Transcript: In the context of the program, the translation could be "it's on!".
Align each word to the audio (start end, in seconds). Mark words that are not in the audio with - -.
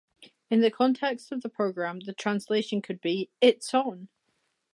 In 0.49 0.61
the 0.61 0.71
context 0.71 1.31
of 1.31 1.43
the 1.43 1.49
program, 1.49 1.99
the 1.99 2.13
translation 2.13 2.81
could 2.81 3.01
be 3.01 3.29
"it's 3.39 3.71
on!". 3.71 4.09